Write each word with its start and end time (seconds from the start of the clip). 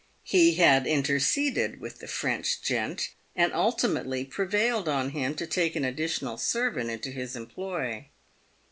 He 0.23 0.55
had 0.55 0.87
interceded 0.87 1.79
with 1.79 1.99
the 1.99 2.07
French 2.07 2.63
gent, 2.63 3.11
and 3.35 3.53
ultimately 3.53 4.25
prevailed 4.25 4.89
on 4.89 5.11
him 5.11 5.35
to 5.35 5.45
take 5.45 5.75
an 5.75 5.85
additional 5.85 6.39
servant 6.39 6.89
into 6.89 7.11
his 7.11 7.35
employ. 7.35 8.07